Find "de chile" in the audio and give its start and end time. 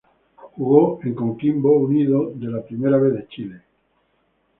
3.11-3.61